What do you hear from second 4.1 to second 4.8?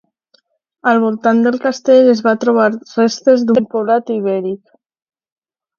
ibèric.